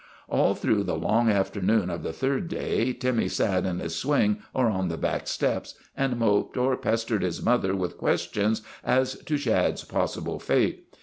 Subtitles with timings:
[0.27, 4.65] All through the long forenoon of the third day Timmy sat in his swing or
[4.65, 9.83] on the back steps and moped or pestered his mother with questions as to Shad's
[9.83, 10.87] possible fate.